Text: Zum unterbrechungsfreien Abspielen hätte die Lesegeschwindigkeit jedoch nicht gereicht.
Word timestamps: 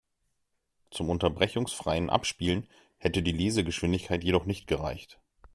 Zum 0.89 1.11
unterbrechungsfreien 1.11 2.09
Abspielen 2.09 2.67
hätte 2.97 3.21
die 3.21 3.33
Lesegeschwindigkeit 3.33 4.23
jedoch 4.23 4.47
nicht 4.47 4.65
gereicht. 4.65 5.19